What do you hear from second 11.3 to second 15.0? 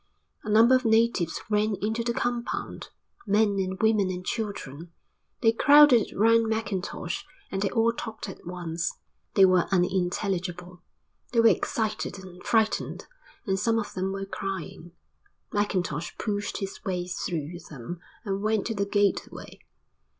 They were excited and frightened and some of them were crying.